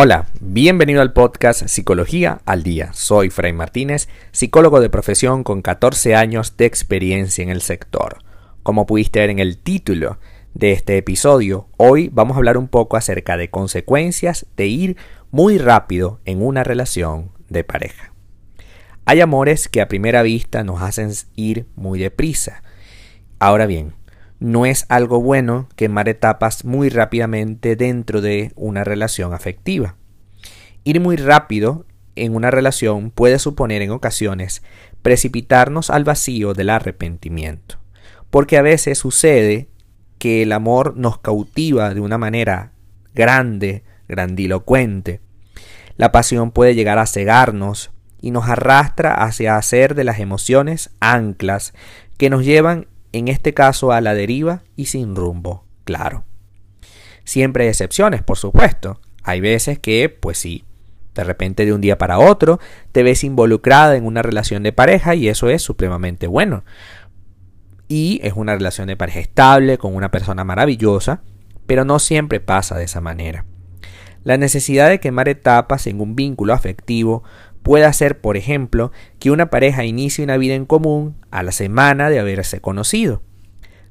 [0.00, 2.92] Hola, bienvenido al podcast Psicología al Día.
[2.92, 8.18] Soy Fray Martínez, psicólogo de profesión con 14 años de experiencia en el sector.
[8.62, 10.18] Como pudiste ver en el título
[10.54, 14.96] de este episodio, hoy vamos a hablar un poco acerca de consecuencias de ir
[15.32, 18.12] muy rápido en una relación de pareja.
[19.04, 22.62] Hay amores que a primera vista nos hacen ir muy deprisa.
[23.40, 23.94] Ahora bien,
[24.40, 29.96] no es algo bueno quemar etapas muy rápidamente dentro de una relación afectiva.
[30.84, 34.62] Ir muy rápido en una relación puede suponer en ocasiones
[35.02, 37.78] precipitarnos al vacío del arrepentimiento,
[38.30, 39.68] porque a veces sucede
[40.18, 42.72] que el amor nos cautiva de una manera
[43.14, 45.20] grande, grandilocuente.
[45.96, 51.72] La pasión puede llegar a cegarnos y nos arrastra hacia hacer de las emociones anclas
[52.16, 56.24] que nos llevan en este caso a la deriva y sin rumbo, claro.
[57.24, 59.00] Siempre hay excepciones, por supuesto.
[59.22, 60.64] Hay veces que, pues sí,
[61.14, 62.60] de repente de un día para otro
[62.92, 66.64] te ves involucrada en una relación de pareja y eso es supremamente bueno.
[67.88, 71.22] Y es una relación de pareja estable, con una persona maravillosa,
[71.66, 73.44] pero no siempre pasa de esa manera.
[74.24, 77.24] La necesidad de quemar etapas en un vínculo afectivo
[77.68, 82.08] puede hacer, por ejemplo, que una pareja inicie una vida en común a la semana
[82.08, 83.20] de haberse conocido.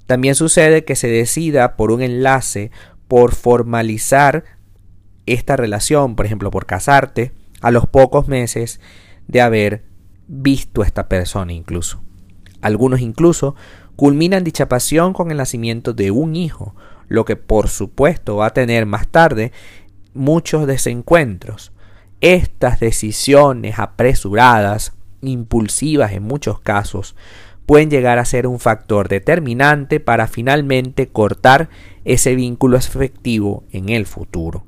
[0.07, 2.71] También sucede que se decida por un enlace,
[3.07, 4.45] por formalizar
[5.27, 8.81] esta relación, por ejemplo, por casarte, a los pocos meses
[9.27, 9.83] de haber
[10.27, 12.01] visto a esta persona incluso.
[12.61, 13.53] Algunos incluso
[13.95, 16.75] culminan dicha pasión con el nacimiento de un hijo,
[17.09, 19.51] lo que por supuesto va a tener más tarde
[20.15, 21.73] muchos desencuentros,
[22.21, 27.15] estas decisiones apresuradas, impulsivas en muchos casos,
[27.65, 31.69] pueden llegar a ser un factor determinante para finalmente cortar
[32.05, 34.65] ese vínculo efectivo en el futuro.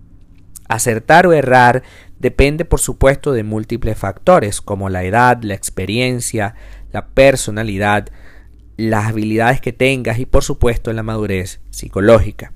[0.67, 1.81] Acertar o errar
[2.19, 6.55] depende por supuesto de múltiples factores como la edad, la experiencia,
[6.91, 8.09] la personalidad,
[8.77, 12.53] las habilidades que tengas y por supuesto la madurez psicológica.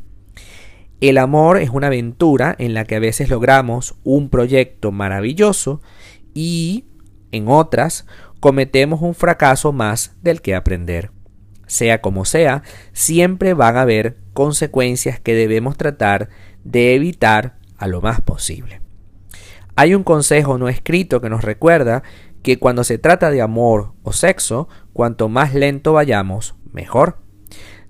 [1.04, 5.82] El amor es una aventura en la que a veces logramos un proyecto maravilloso
[6.34, 6.86] y
[7.34, 8.08] en otras
[8.40, 11.12] cometemos un fracaso más del que aprender.
[11.68, 12.64] Sea como sea,
[12.94, 16.30] siempre van a haber consecuencias que debemos tratar
[16.64, 18.80] de evitar a lo más posible.
[19.76, 22.04] Hay un consejo no escrito que nos recuerda
[22.44, 27.23] que cuando se trata de amor o sexo, cuanto más lento vayamos, mejor.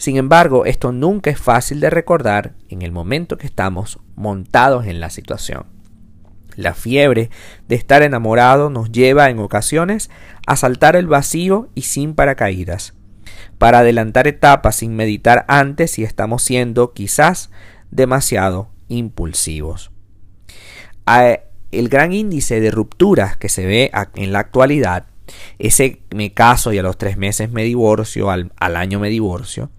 [0.04, 5.00] Sin embargo, esto nunca es fácil de recordar en el momento que estamos montados en
[5.00, 5.66] la situación.
[6.58, 7.30] La fiebre
[7.70, 10.10] de estar enamorado nos lleva en ocasiones
[10.46, 12.96] a saltar el vacío y sin paracaídas,
[13.58, 17.50] para adelantar etapas sin meditar antes si estamos siendo quizás
[17.90, 19.90] demasiado impulsivos.
[21.72, 25.06] El gran índice de rupturas que se ve en la actualidad
[25.60, 29.70] ese me caso y a los tres meses me divorcio, al, al, año me divorcio,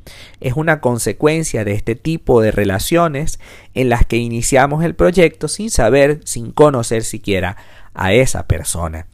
[0.41, 3.41] es una consecuencia de este tipo de relaciones
[3.75, 7.57] en las que iniciamos el proyecto sin saber, sin conocer siquiera
[7.95, 9.07] a esa persona.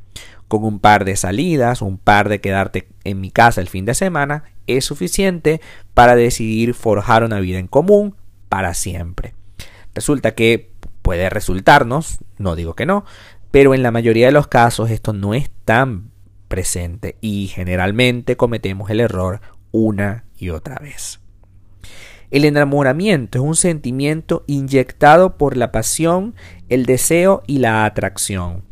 [0.49, 3.95] Con un par de salidas, un par de quedarte en mi casa el fin de
[3.95, 5.61] semana, es suficiente
[5.95, 8.17] para decidir forjar una vida en común
[8.49, 9.35] para siempre.
[9.95, 10.71] Resulta que
[11.03, 13.05] puede resultarnos, no digo que no,
[13.51, 16.10] pero en la mayoría de los casos esto no es tan
[16.51, 19.41] presente y generalmente cometemos el error
[19.71, 21.21] una y otra vez.
[22.31, 26.35] El enamoramiento es un sentimiento inyectado por la pasión,
[26.69, 28.65] el deseo y la atracción.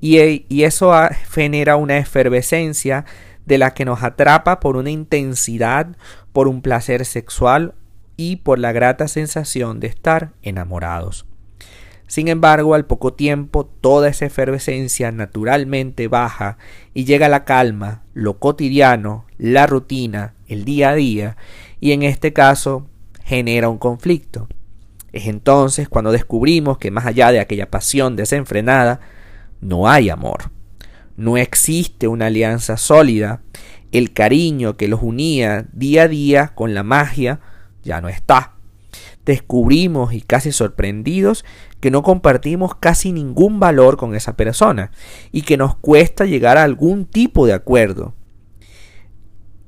[0.00, 0.92] Y, y eso
[1.30, 3.04] genera una efervescencia
[3.44, 5.96] de la que nos atrapa por una intensidad,
[6.32, 7.74] por un placer sexual
[8.16, 11.27] y por la grata sensación de estar enamorados.
[12.08, 16.56] Sin embargo, al poco tiempo toda esa efervescencia naturalmente baja
[16.94, 21.36] y llega la calma, lo cotidiano, la rutina, el día a día,
[21.80, 22.88] y en este caso
[23.22, 24.48] genera un conflicto.
[25.12, 29.00] Es entonces cuando descubrimos que más allá de aquella pasión desenfrenada,
[29.60, 30.50] no hay amor.
[31.18, 33.42] No existe una alianza sólida,
[33.92, 37.40] el cariño que los unía día a día con la magia
[37.82, 38.57] ya no está
[39.28, 41.44] descubrimos y casi sorprendidos
[41.80, 44.90] que no compartimos casi ningún valor con esa persona
[45.32, 48.14] y que nos cuesta llegar a algún tipo de acuerdo.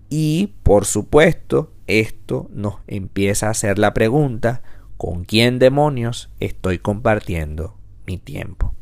[0.08, 4.62] Y, por supuesto, esto nos empieza a hacer la pregunta,
[4.96, 7.76] ¿con quién demonios estoy compartiendo
[8.06, 8.74] mi tiempo?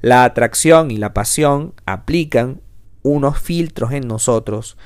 [0.00, 2.60] La atracción y la pasión aplican
[3.02, 4.76] unos filtros en nosotros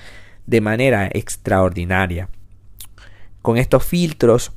[0.44, 2.28] de manera extraordinaria.
[3.40, 4.52] Con estos filtros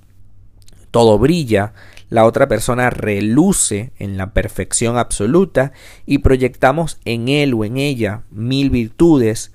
[0.92, 1.74] todo brilla,
[2.10, 5.72] la otra persona reluce en la perfección absoluta
[6.06, 9.52] y proyectamos en él o en ella mil virtudes,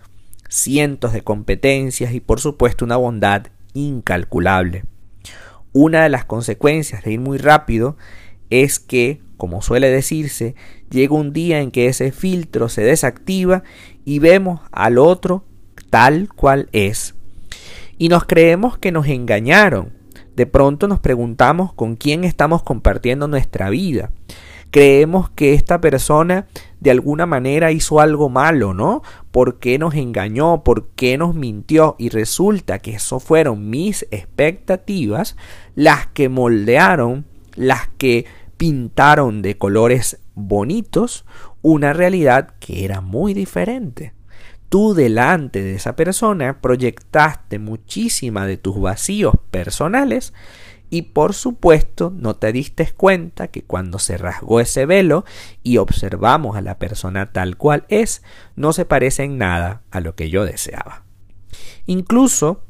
[0.49, 4.85] cientos de competencias y por supuesto una bondad incalculable.
[5.73, 7.97] Una de las consecuencias de ir muy rápido
[8.51, 10.55] es que, como suele decirse,
[10.91, 13.65] llega un día en que ese filtro se desactiva
[14.05, 15.45] y vemos al otro
[15.91, 17.17] tal cual es.
[17.99, 20.04] Y nos creemos que nos engañaron.
[20.37, 24.11] De pronto nos preguntamos con quién estamos compartiendo nuestra vida.
[24.71, 26.47] Creemos que esta persona
[26.81, 29.03] de alguna manera hizo algo malo, ¿no?
[29.31, 30.65] ¿Por qué nos engañó?
[30.65, 31.95] ¿Por qué nos mintió?
[31.99, 35.37] Y resulta que eso fueron mis expectativas
[35.77, 38.27] las que moldearon, las que
[38.57, 41.25] pintaron de colores bonitos
[41.63, 44.13] una realidad que era muy diferente
[44.75, 50.35] tú delante de esa persona proyectaste muchísima de tus vacíos personales
[50.91, 55.25] y por supuesto no te diste cuenta que cuando se rasgó ese velo
[55.63, 58.25] y observamos a la persona tal cual es,
[58.57, 61.05] no se parece en nada a lo que yo deseaba.
[61.87, 62.65] Incluso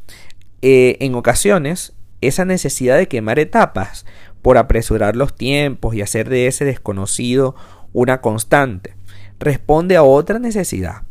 [0.60, 4.04] eh, en ocasiones esa necesidad de quemar etapas
[4.42, 7.54] por apresurar los tiempos y hacer de ese desconocido
[7.94, 8.94] una constante
[9.38, 11.04] responde a otra necesidad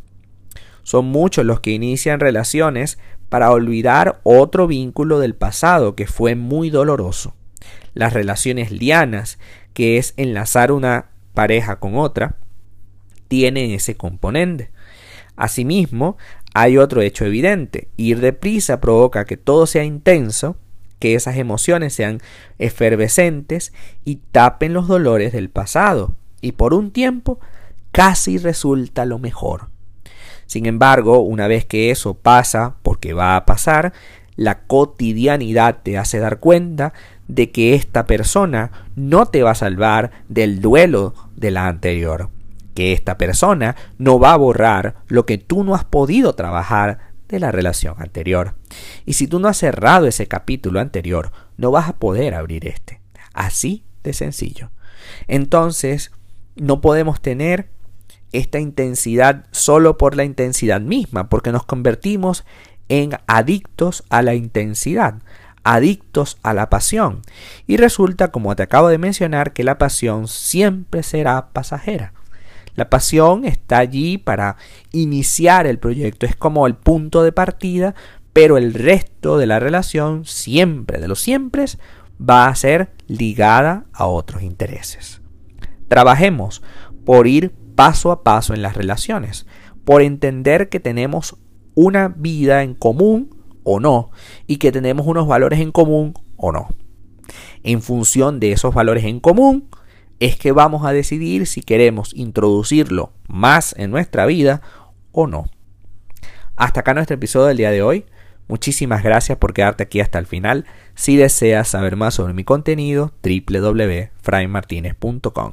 [0.84, 2.98] son muchos los que inician relaciones
[3.28, 7.34] para olvidar otro vínculo del pasado que fue muy doloroso.
[7.94, 9.38] Las relaciones lianas,
[9.72, 12.36] que es enlazar una pareja con otra,
[13.26, 14.70] tienen ese componente.
[15.36, 16.16] Asimismo,
[16.54, 17.88] hay otro hecho evidente.
[17.96, 20.56] Ir deprisa provoca que todo sea intenso,
[21.00, 22.20] que esas emociones sean
[22.58, 23.72] efervescentes
[24.04, 26.14] y tapen los dolores del pasado.
[26.40, 27.40] Y por un tiempo
[27.90, 29.73] casi resulta lo mejor.
[30.46, 33.92] Sin embargo, una vez que eso pasa, porque va a pasar,
[34.36, 36.92] la cotidianidad te hace dar cuenta
[37.28, 42.30] de que esta persona no te va a salvar del duelo de la anterior,
[42.74, 47.40] que esta persona no va a borrar lo que tú no has podido trabajar de
[47.40, 48.54] la relación anterior.
[49.06, 53.00] Y si tú no has cerrado ese capítulo anterior, no vas a poder abrir este.
[53.32, 54.70] Así de sencillo.
[55.28, 56.12] Entonces,
[56.56, 57.68] no podemos tener
[58.34, 62.44] esta intensidad solo por la intensidad misma, porque nos convertimos
[62.88, 65.22] en adictos a la intensidad,
[65.62, 67.22] adictos a la pasión.
[67.66, 72.12] Y resulta, como te acabo de mencionar, que la pasión siempre será pasajera.
[72.74, 74.56] La pasión está allí para
[74.90, 77.94] iniciar el proyecto, es como el punto de partida,
[78.32, 81.66] pero el resto de la relación, siempre de los siempre,
[82.20, 85.20] va a ser ligada a otros intereses.
[85.86, 86.62] Trabajemos
[87.04, 89.46] por ir paso a paso en las relaciones,
[89.84, 91.36] por entender que tenemos
[91.74, 93.30] una vida en común
[93.62, 94.10] o no,
[94.46, 96.68] y que tenemos unos valores en común o no.
[97.62, 99.68] En función de esos valores en común,
[100.20, 104.60] es que vamos a decidir si queremos introducirlo más en nuestra vida
[105.12, 105.46] o no.
[106.56, 108.04] Hasta acá nuestro episodio del día de hoy.
[108.46, 110.66] Muchísimas gracias por quedarte aquí hasta el final.
[110.94, 115.52] Si deseas saber más sobre mi contenido, www.fraymartinez.com.